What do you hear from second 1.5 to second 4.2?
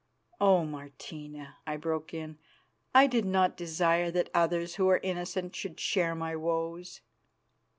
I broke in, "I did not desire